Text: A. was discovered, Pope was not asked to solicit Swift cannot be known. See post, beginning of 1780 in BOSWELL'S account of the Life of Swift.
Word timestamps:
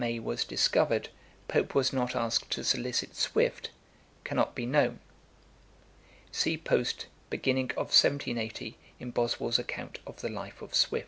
A. 0.03 0.17
was 0.17 0.43
discovered, 0.45 1.09
Pope 1.47 1.75
was 1.75 1.93
not 1.93 2.15
asked 2.15 2.49
to 2.53 2.63
solicit 2.63 3.15
Swift 3.15 3.69
cannot 4.23 4.55
be 4.55 4.65
known. 4.65 4.99
See 6.31 6.57
post, 6.57 7.05
beginning 7.29 7.69
of 7.77 7.93
1780 7.93 8.77
in 8.99 9.11
BOSWELL'S 9.11 9.59
account 9.59 9.99
of 10.07 10.21
the 10.21 10.29
Life 10.29 10.63
of 10.63 10.73
Swift. 10.73 10.99